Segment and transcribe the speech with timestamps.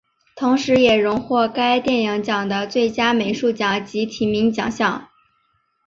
[0.35, 5.07] 同时也荣获该电影奖的最佳美术奖及提名奖项。